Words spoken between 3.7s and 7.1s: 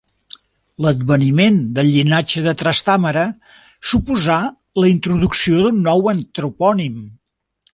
suposà la introducció d'un nou antropònim: